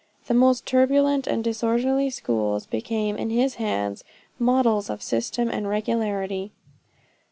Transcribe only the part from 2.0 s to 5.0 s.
schools, became, in his hands, models